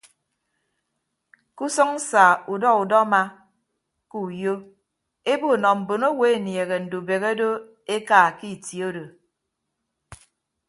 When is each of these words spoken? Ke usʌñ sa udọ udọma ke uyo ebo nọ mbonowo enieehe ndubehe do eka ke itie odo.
Ke 1.55 1.63
usʌñ 1.69 1.91
sa 2.09 2.23
udọ 2.53 2.69
udọma 2.83 3.21
ke 4.09 4.17
uyo 4.27 4.53
ebo 5.31 5.49
nọ 5.61 5.69
mbonowo 5.79 6.23
enieehe 6.35 6.75
ndubehe 6.83 7.29
do 7.39 7.49
eka 7.95 8.19
ke 8.37 8.45
itie 8.55 8.83
odo. 8.89 9.05